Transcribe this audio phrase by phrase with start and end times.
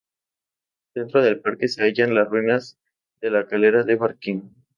[0.95, 2.79] Dentro del parque se hallan las ruinas
[3.21, 4.55] de la Calera de Barquín.